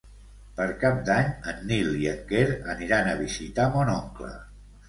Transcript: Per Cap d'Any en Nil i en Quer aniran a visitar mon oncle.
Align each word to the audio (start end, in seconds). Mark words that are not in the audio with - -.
Per 0.59 0.65
Cap 0.83 1.03
d'Any 1.09 1.29
en 1.51 1.61
Nil 1.73 1.91
i 2.05 2.09
en 2.13 2.17
Quer 2.31 2.47
aniran 2.75 3.11
a 3.13 3.17
visitar 3.23 3.71
mon 3.77 3.93
oncle. 4.01 4.35